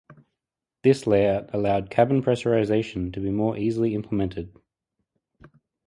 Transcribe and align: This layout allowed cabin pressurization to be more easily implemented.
This 0.81 1.05
layout 1.05 1.53
allowed 1.53 1.91
cabin 1.91 2.23
pressurization 2.23 3.13
to 3.13 3.19
be 3.19 3.29
more 3.29 3.55
easily 3.55 3.93
implemented. 3.93 4.51